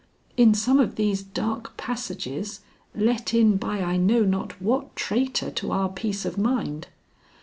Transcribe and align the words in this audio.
In 0.35 0.55
some 0.55 0.79
of 0.79 0.95
these 0.95 1.21
dark 1.21 1.77
passages, 1.77 2.61
let 2.95 3.35
in 3.35 3.57
by 3.57 3.81
I 3.83 3.97
know 3.97 4.23
not 4.25 4.59
what 4.59 4.95
traitor 4.95 5.51
to 5.51 5.71
our 5.71 5.89
peace 5.89 6.25
of 6.25 6.39
mind." 6.39 6.87